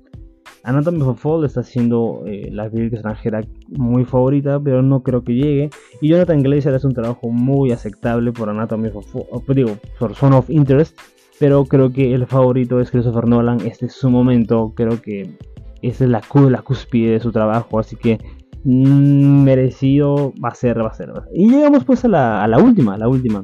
[0.63, 5.21] Anatomy of a Fall está haciendo eh, la película extranjera muy favorita, pero no creo
[5.23, 5.69] que llegue.
[5.99, 10.15] Y Jonathan Glazer hace un trabajo muy aceptable por Anatomy of a Fall, digo, por
[10.15, 10.97] Zone of Interest,
[11.37, 13.59] pero creo que el favorito es Christopher Nolan.
[13.61, 15.35] Este es su momento, creo que
[15.81, 18.19] esa es la, la cúspide de su trabajo, así que
[18.63, 21.11] mm, merecido va a ser, va a ser.
[21.33, 23.43] Y llegamos pues a la, a la última, la última.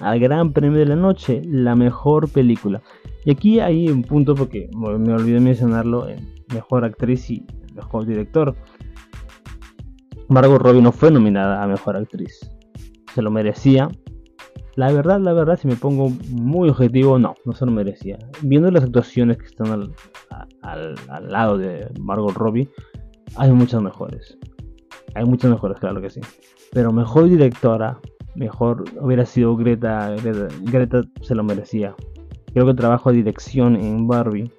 [0.00, 2.82] Al gran premio de la noche, la mejor película.
[3.24, 8.54] Y aquí hay un punto porque me olvidé mencionarlo en mejor actriz y mejor director.
[10.28, 12.38] Margot Robbie no fue nominada a mejor actriz.
[13.14, 13.88] Se lo merecía,
[14.76, 18.18] la verdad, la verdad, si me pongo muy objetivo, no, no se lo merecía.
[18.42, 19.94] Viendo las actuaciones que están al,
[20.62, 22.68] al, lado de Margot Robbie,
[23.36, 24.36] hay muchas mejores.
[25.14, 26.20] Hay muchas mejores, claro que sí.
[26.72, 28.00] Pero mejor directora,
[28.34, 31.94] mejor hubiera sido Greta, Greta, Greta se lo merecía.
[32.52, 34.50] Creo que el trabajo de dirección en Barbie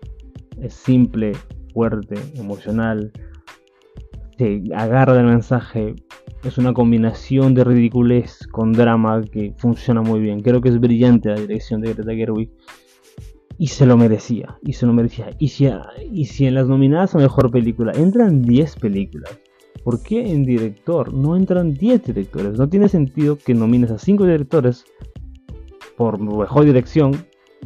[0.62, 1.34] es simple,
[1.76, 3.12] fuerte, emocional,
[4.38, 5.94] se agarra del mensaje,
[6.46, 10.42] es una combinación de ridiculez con drama que funciona muy bien.
[10.42, 12.50] Creo que es brillante la dirección de Greta Gerwig.
[13.58, 15.30] Y se lo merecía, y se lo merecía.
[15.38, 15.70] Y si,
[16.12, 19.38] y si en las nominadas a mejor película entran 10 películas,
[19.84, 22.58] ¿por qué en director no entran 10 directores?
[22.58, 24.86] No tiene sentido que nomines a 5 directores
[25.98, 27.14] por mejor dirección,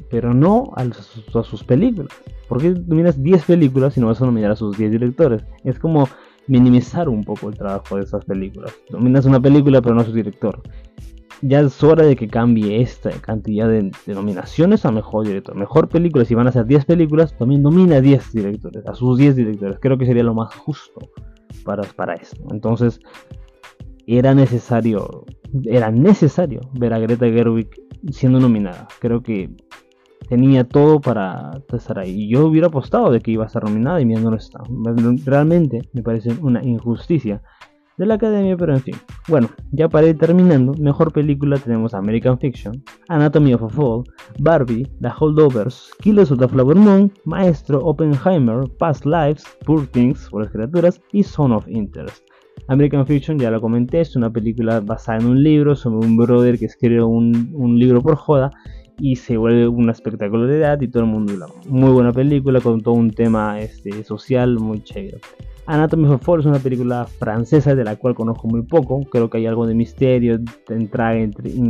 [0.09, 2.12] pero no a, a sus películas.
[2.47, 5.43] ¿Por qué nominas 10 películas si no vas a nominar a sus 10 directores?
[5.63, 6.07] Es como
[6.47, 8.73] minimizar un poco el trabajo de esas películas.
[8.89, 10.62] Dominas una película pero no su director.
[11.41, 15.55] Ya es hora de que cambie esta cantidad de, nominaciones a mejor director.
[15.55, 19.17] Mejor película, si van a ser 10 películas, también domina a 10 directores, a sus
[19.17, 19.77] 10 directores.
[19.79, 20.99] Creo que sería lo más justo
[21.63, 22.43] para, para esto.
[22.51, 22.99] Entonces,
[24.07, 25.23] era necesario,
[25.65, 27.69] era necesario ver a Greta Gerwig
[28.12, 28.88] siendo nominada.
[28.99, 29.49] Creo que
[30.29, 32.29] tenía todo para estar ahí.
[32.29, 34.61] Yo hubiera apostado de que iba a estar nominada y mira, no lo está.
[35.25, 37.41] Realmente me parece una injusticia
[37.97, 38.95] de la academia, pero en fin.
[39.27, 44.03] Bueno, ya para ir terminando, mejor película tenemos American Fiction, Anatomy of a Fall,
[44.39, 50.43] Barbie, The Holdovers, Killers of the Flower Moon, Maestro, Oppenheimer, Past Lives, Poor Things por
[50.43, 52.23] las criaturas y Son of Interest.
[52.67, 56.57] American Fiction, ya lo comenté, es una película basada en un libro sobre un brother
[56.57, 58.51] que escribe un, un libro por joda
[58.99, 62.95] y se vuelve una espectacularidad y todo el mundo la Muy buena película con todo
[62.95, 65.19] un tema este, social muy chévere.
[65.65, 69.01] Anatomy of a Fall es una película francesa de la cual conozco muy poco.
[69.12, 70.39] Creo que hay algo de misterio,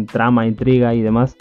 [0.08, 1.36] trama, intriga y demás.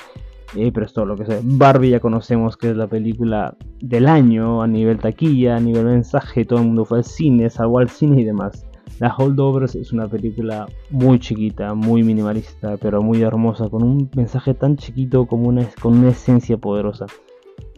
[0.56, 1.40] Eh, pero es todo lo que sé.
[1.44, 6.44] Barbie ya conocemos que es la película del año a nivel taquilla, a nivel mensaje.
[6.44, 8.67] Todo el mundo fue al cine, salvo al cine y demás.
[9.00, 14.54] La Holdovers es una película muy chiquita, muy minimalista, pero muy hermosa, con un mensaje
[14.54, 17.06] tan chiquito como una, con una esencia poderosa.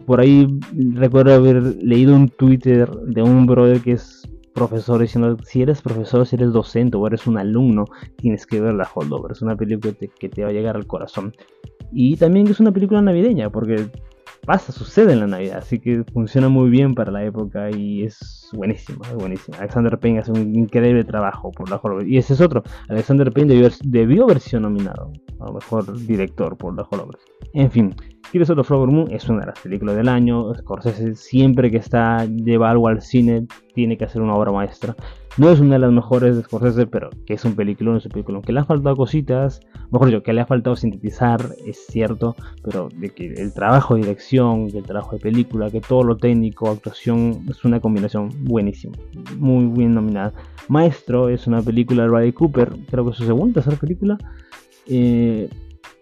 [0.07, 0.49] Por ahí
[0.95, 6.27] recuerdo haber leído un Twitter de un brother que es profesor diciendo si eres profesor,
[6.27, 7.85] si eres docente o eres un alumno,
[8.17, 9.39] tienes que ver la Holdovers.
[9.39, 11.35] Es una película que te, que te va a llegar al corazón.
[11.93, 13.91] Y también es una película navideña, porque
[14.47, 18.40] pasa, sucede en la Navidad, así que funciona muy bien para la época y es
[18.53, 19.57] buenísimo, es buenísimo.
[19.59, 23.71] Alexander Payne hace un increíble trabajo por la Hollow Y ese es otro, Alexander Payne
[23.85, 27.11] debió, haber sido nominado a mejor director por la Hollow
[27.55, 27.95] En fin,
[28.31, 30.55] Killers of the Flower Moon es una de las películas del año.
[30.55, 34.95] Scorsese siempre que está lleva algo al cine tiene que hacer una obra maestra.
[35.37, 38.13] No es una de las mejores de Scorsese, pero que es un película, es un
[38.13, 38.41] película.
[38.43, 39.61] Que le ha faltado cositas,
[39.91, 44.03] mejor dicho, que le ha faltado sintetizar, es cierto, pero de que el trabajo de
[44.03, 48.97] dirección, el trabajo de película, que todo lo técnico, actuación, es una combinación buenísima,
[49.39, 50.33] muy bien nominada.
[50.69, 54.19] Maestro es una película de Riley Cooper, creo que es su segunda, tercera película.
[54.87, 55.49] Eh,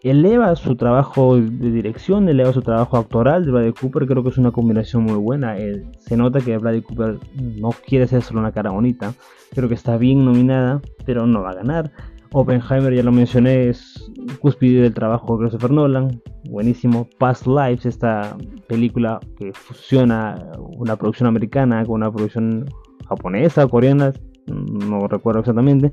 [0.03, 4.39] eleva su trabajo de dirección, eleva su trabajo actoral de Bradley Cooper, creo que es
[4.39, 5.57] una combinación muy buena.
[5.99, 9.15] se nota que Bradley Cooper no quiere ser solo una cara bonita,
[9.55, 11.93] creo que está bien nominada, pero no va a ganar.
[12.33, 14.11] Oppenheimer, ya lo mencioné, es
[14.41, 17.09] cúspide del trabajo de Christopher Nolan, buenísimo.
[17.19, 18.37] Past Lives, esta
[18.67, 20.37] película que fusiona
[20.77, 22.67] una producción americana con una producción
[23.09, 24.13] japonesa o coreana,
[24.47, 25.93] no recuerdo exactamente,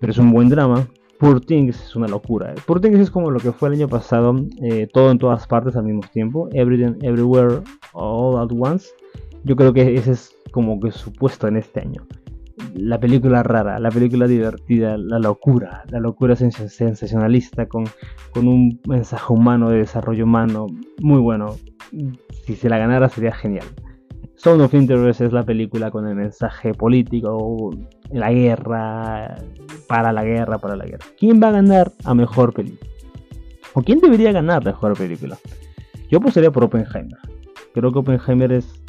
[0.00, 0.86] pero es un buen drama.
[1.18, 2.54] Poor Things es una locura.
[2.66, 5.76] Poor Things es como lo que fue el año pasado, eh, todo en todas partes
[5.76, 7.60] al mismo tiempo, Everything, Everywhere,
[7.92, 8.88] All at Once.
[9.44, 12.06] Yo creo que ese es como que su puesto en este año.
[12.74, 17.84] La película rara, la película divertida, la locura, la locura sensacionalista con,
[18.32, 20.66] con un mensaje humano de desarrollo humano
[21.00, 21.56] muy bueno.
[22.46, 23.66] Si se la ganara sería genial.
[24.36, 27.70] Sound of Interest es la película con el mensaje político,
[28.10, 29.36] la guerra,
[29.86, 31.04] para la guerra, para la guerra.
[31.18, 32.90] ¿Quién va a ganar a mejor película?
[33.74, 35.36] ¿O quién debería ganar mejor película?
[36.10, 37.18] Yo apostaría por Oppenheimer.
[37.74, 38.79] Creo que Oppenheimer es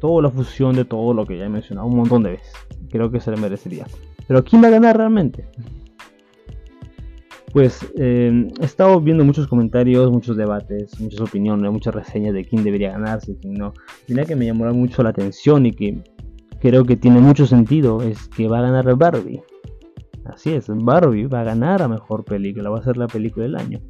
[0.00, 2.52] toda la fusión de todo lo que ya he mencionado un montón de veces.
[2.90, 3.86] Creo que se le merecería.
[4.26, 5.46] Pero ¿quién va a ganar realmente?
[7.52, 12.64] Pues eh, he estado viendo muchos comentarios, muchos debates, muchas opiniones, muchas reseñas de quién
[12.64, 13.72] debería ganarse y quién no.
[14.08, 16.02] Y que me llamó mucho la atención y que
[16.60, 19.42] creo que tiene mucho sentido es que va a ganar Barbie.
[20.24, 23.56] Así es, Barbie va a ganar a mejor película, va a ser la película del
[23.56, 23.80] año.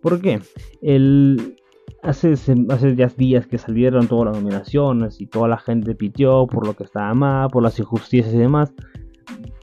[0.00, 0.40] ¿Por qué?
[0.80, 1.56] El,
[2.02, 2.34] hace,
[2.68, 6.74] hace ya días que salieron todas las nominaciones y toda la gente pitió por lo
[6.74, 8.72] que estaba mal, por las injusticias y demás.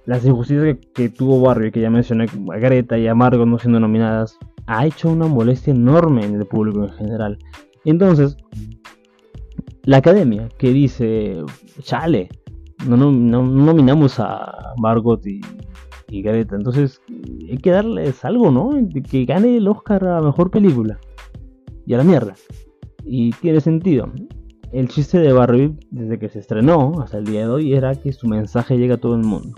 [0.06, 3.80] Las injusticias que, tuvo Barbie, que ya mencioné, a Greta y a Margot no siendo
[3.80, 7.38] nominadas, ha hecho una molestia enorme en el público en general.
[7.84, 8.38] Entonces,
[9.84, 11.44] la academia que dice,
[11.82, 12.30] chale,
[12.88, 15.42] no, no, no nominamos a Margot y
[16.10, 16.56] y Greta.
[16.56, 17.02] Entonces,
[17.50, 18.72] hay que darles algo, ¿no?
[19.10, 21.00] Que gane el Oscar a mejor película.
[21.88, 22.36] Y a la mierda.
[23.06, 24.12] Y tiene sentido.
[24.74, 28.12] El chiste de Barbie, desde que se estrenó hasta el día de hoy, era que
[28.12, 29.58] su mensaje llega a todo el mundo.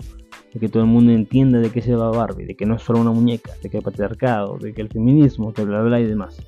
[0.54, 2.82] De que todo el mundo entienda de qué se va Barbie, de que no es
[2.82, 6.06] solo una muñeca, de que hay patriarcado, de que el feminismo, que bla bla y
[6.06, 6.40] demás.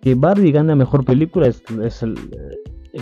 [0.00, 2.02] Que Barbie gane a mejor película es, es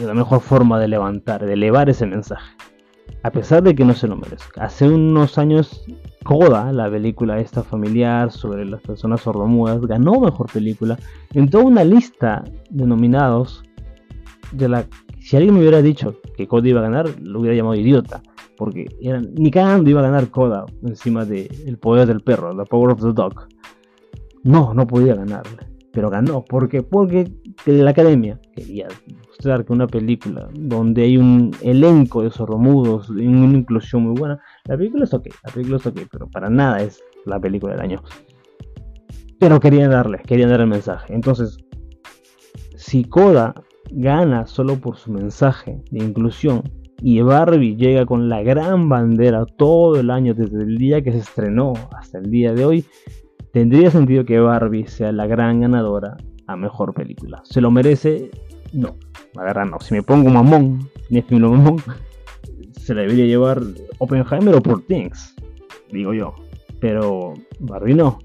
[0.02, 2.56] la mejor forma de levantar, de elevar ese mensaje
[3.22, 4.64] a pesar de que no se lo merezca.
[4.64, 5.84] Hace unos años,
[6.24, 10.98] Coda, la película esta familiar sobre las personas sordomudas, ganó mejor película
[11.32, 13.62] en toda una lista de nominados.
[14.52, 14.86] De la,
[15.20, 18.22] si alguien me hubiera dicho que Coda iba a ganar, lo hubiera llamado idiota.
[18.56, 18.86] Porque
[19.36, 23.00] ni cagando iba a ganar Coda encima de El Poder del Perro, The Power of
[23.00, 23.48] the Dog.
[24.44, 26.44] No, no podía ganarle pero ganó.
[26.44, 26.82] ¿Por qué?
[26.82, 27.32] Porque
[27.66, 28.88] la academia quería
[29.28, 34.40] mostrar que una película donde hay un elenco de sordomudos y una inclusión muy buena,
[34.66, 37.82] la película es ok, la película es ok, pero para nada es la película del
[37.82, 38.02] año.
[39.38, 41.12] Pero querían darle, querían dar el mensaje.
[41.12, 41.58] Entonces,
[42.76, 43.54] si Coda
[43.90, 46.62] gana solo por su mensaje de inclusión
[47.02, 51.18] y Barbie llega con la gran bandera todo el año desde el día que se
[51.18, 52.86] estrenó hasta el día de hoy,
[53.54, 57.42] ¿Tendría sentido que Barbie sea la gran ganadora a mejor película?
[57.44, 58.30] ¿Se lo merece?
[58.72, 58.96] No.
[59.34, 59.80] La verdad no.
[59.80, 61.76] Si me pongo mamón, lo mamón,
[62.72, 63.62] se la debería llevar
[63.98, 65.34] Oppenheimer o por Things,
[65.90, 66.34] digo yo.
[66.80, 68.18] Pero Barbie no.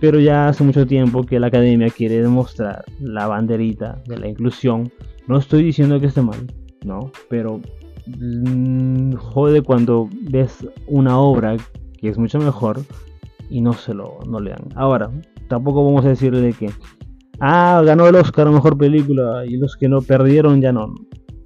[0.00, 4.92] Pero ya hace mucho tiempo que la academia quiere demostrar la banderita de la inclusión.
[5.26, 6.46] No estoy diciendo que esté mal,
[6.84, 7.60] no, pero
[8.06, 11.56] mm, jode cuando ves una obra
[11.98, 12.80] que es mucho mejor
[13.50, 14.68] y no se lo no le dan.
[14.74, 15.10] Ahora,
[15.48, 16.70] tampoco vamos a decirle que
[17.40, 20.94] ah, ganó el Oscar a mejor película y los que no perdieron ya no.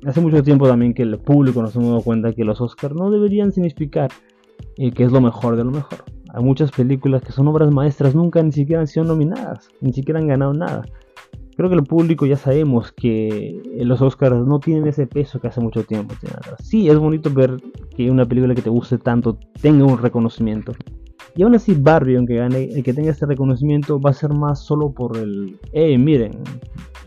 [0.07, 3.11] Hace mucho tiempo también que el público nos hemos dado cuenta que los Oscars no
[3.11, 4.11] deberían significar
[4.77, 6.05] eh, que es lo mejor de lo mejor.
[6.33, 10.21] Hay muchas películas que son obras maestras, nunca ni siquiera han sido nominadas, ni siquiera
[10.21, 10.83] han ganado nada.
[11.57, 15.61] Creo que el público ya sabemos que los Oscars no tienen ese peso que hace
[15.61, 16.15] mucho tiempo.
[16.63, 17.57] Sí, es bonito ver
[17.95, 20.73] que una película que te guste tanto tenga un reconocimiento,
[21.37, 24.61] y aún así Barbie, aunque gane, el que tenga este reconocimiento va a ser más
[24.61, 26.33] solo por el, eh, miren,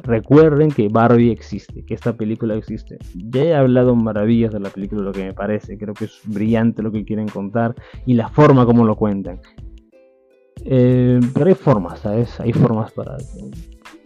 [0.03, 2.97] recuerden que Barbie existe, que esta película existe.
[3.15, 6.83] Ya he hablado maravillas de la película, lo que me parece, creo que es brillante
[6.83, 7.75] lo que quieren contar
[8.06, 9.39] y la forma como lo cuentan.
[10.65, 12.39] Eh, pero hay formas, ¿sabes?
[12.39, 13.17] Hay formas para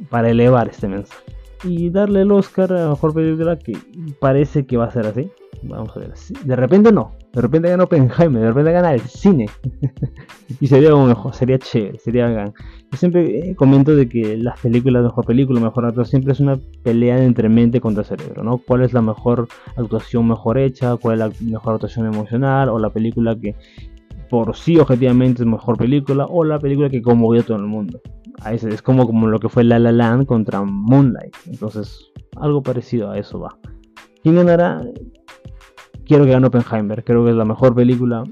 [0.09, 1.23] para elevar este mensaje.
[1.63, 3.77] Y darle el Oscar a mejor película que
[4.19, 5.31] parece que va a ser así.
[5.63, 6.13] Vamos a ver.
[6.43, 7.11] De repente no.
[7.33, 8.41] De repente gana Oppenheimer.
[8.41, 9.47] De repente gana el cine.
[10.59, 11.33] y sería como mejor.
[11.33, 11.99] Sería chévere.
[11.99, 16.39] Sería Yo siempre eh, comento de que las películas, mejor película, mejor actor, siempre es
[16.39, 18.57] una pelea entre mente contra cerebro, ¿no?
[18.57, 20.95] ¿Cuál es la mejor actuación mejor hecha?
[20.97, 22.69] ¿Cuál es la mejor actuación emocional?
[22.69, 23.55] O la película que
[24.29, 28.01] por sí objetivamente es mejor película o la película que conmovió a todo el mundo.
[28.45, 31.35] Es como, como lo que fue La La Land contra Moonlight.
[31.47, 33.57] Entonces, algo parecido a eso va.
[34.27, 34.81] ¿Quién ganará?
[36.05, 37.01] Quiero que gane Oppenheimer.
[37.05, 38.23] Creo que es la mejor película.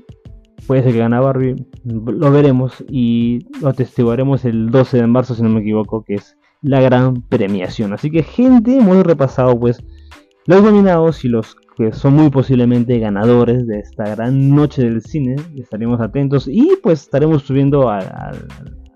[0.68, 1.56] Puede ser que gane Barbie.
[1.86, 6.38] Lo veremos y lo atestiguaremos el 12 de marzo, si no me equivoco, que es
[6.62, 7.94] la gran premiación.
[7.94, 9.82] Así que, gente, hemos repasado pues
[10.48, 15.38] los nominados y los que son muy posiblemente ganadores de esta gran noche del cine.
[15.56, 18.46] Estaremos atentos y pues estaremos subiendo al,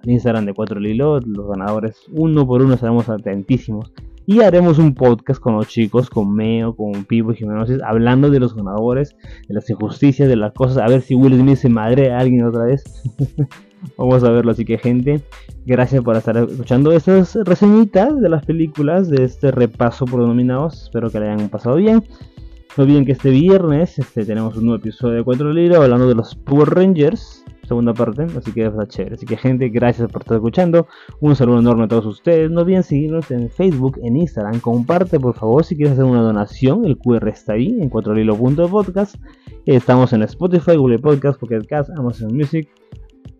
[0.04, 3.94] Instagram de 4 Lilo los ganadores uno por uno, estaremos atentísimos.
[4.32, 8.40] Y haremos un podcast con los chicos, con Meo, con Pipo y Jimenosis, hablando de
[8.40, 9.16] los ganadores,
[9.48, 10.78] de las injusticias, de las cosas.
[10.78, 12.84] A ver si Will Smith se madre a alguien otra vez.
[13.98, 15.24] Vamos a verlo, así que gente,
[15.66, 20.84] gracias por estar escuchando estas reseñitas de las películas, de este repaso por nominados.
[20.84, 22.04] Espero que le hayan pasado bien.
[22.78, 26.14] No olviden que este viernes este, tenemos un nuevo episodio de 4 Libros hablando de
[26.14, 29.16] los Power Rangers, segunda parte, así que está chévere.
[29.16, 30.88] Así que gente, gracias por estar escuchando.
[31.22, 32.52] Un saludo enorme a todos ustedes.
[32.52, 34.60] No olviden seguirnos en Facebook, en Instagram.
[34.60, 36.84] Comparte por favor si quieres hacer una donación.
[36.84, 39.16] El QR está ahí en 4lilo.podcast.
[39.66, 42.68] Estamos en Spotify, Google Podcast, Pocket Cast, Amazon Music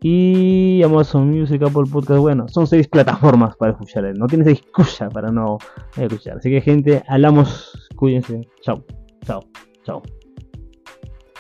[0.02, 2.20] y Amazon Music, Apple Podcast.
[2.20, 4.04] Bueno, son seis plataformas para escuchar.
[4.18, 5.58] No tienes excusa para no
[5.98, 6.38] escuchar.
[6.38, 7.90] Así que gente, hablamos.
[7.96, 8.48] Cuídense.
[8.62, 8.86] Chao.
[9.26, 9.42] Chao,
[9.84, 10.02] chao.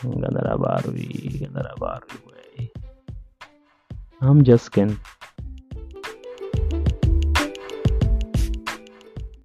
[0.03, 2.38] Ganará Barbie, ganará Barbie, güey.
[4.22, 4.99] I'm just kidding.